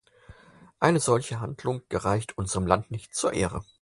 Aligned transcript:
Eine 0.79 0.99
solche 0.99 1.39
Haltung 1.41 1.83
gereicht 1.87 2.35
unserem 2.35 2.65
Land 2.65 2.89
nicht 2.89 3.13
zur 3.13 3.33
Ehre. 3.33 3.61